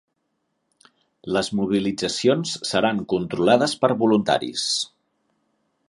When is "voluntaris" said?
4.05-4.65